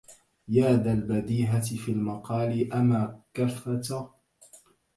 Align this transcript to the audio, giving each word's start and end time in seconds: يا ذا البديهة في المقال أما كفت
يا 0.47 0.77
ذا 0.77 0.93
البديهة 0.93 1.61
في 1.75 1.91
المقال 1.91 2.73
أما 2.73 3.21
كفت 3.33 3.93